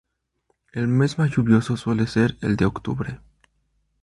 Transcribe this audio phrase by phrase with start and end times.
[0.73, 3.19] El mes más lluvioso suele ser el de octubre.